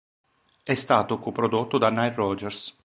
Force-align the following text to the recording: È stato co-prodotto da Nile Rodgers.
È 0.63 0.73
stato 0.73 1.19
co-prodotto 1.19 1.77
da 1.77 1.91
Nile 1.91 2.15
Rodgers. 2.15 2.75